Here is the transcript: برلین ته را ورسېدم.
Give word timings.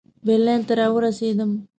برلین 0.25 0.61
ته 0.67 0.73
را 0.79 0.87
ورسېدم. 0.93 1.51